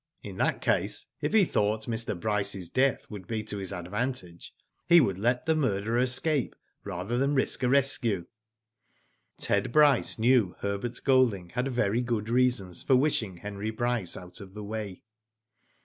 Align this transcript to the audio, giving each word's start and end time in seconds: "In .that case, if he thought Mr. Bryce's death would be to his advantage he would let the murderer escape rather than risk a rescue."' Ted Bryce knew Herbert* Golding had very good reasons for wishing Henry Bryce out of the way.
"In 0.23 0.37
.that 0.37 0.61
case, 0.61 1.05
if 1.21 1.31
he 1.31 1.45
thought 1.45 1.85
Mr. 1.85 2.19
Bryce's 2.19 2.69
death 2.71 3.05
would 3.11 3.27
be 3.27 3.43
to 3.43 3.59
his 3.59 3.71
advantage 3.71 4.51
he 4.87 4.99
would 4.99 5.19
let 5.19 5.45
the 5.45 5.53
murderer 5.55 5.99
escape 5.99 6.55
rather 6.83 7.19
than 7.19 7.35
risk 7.35 7.61
a 7.61 7.69
rescue."' 7.69 8.25
Ted 9.37 9.71
Bryce 9.71 10.17
knew 10.17 10.55
Herbert* 10.61 10.99
Golding 11.03 11.49
had 11.49 11.67
very 11.67 12.01
good 12.01 12.29
reasons 12.29 12.81
for 12.81 12.95
wishing 12.95 13.37
Henry 13.37 13.69
Bryce 13.69 14.17
out 14.17 14.41
of 14.41 14.55
the 14.55 14.63
way. 14.63 15.03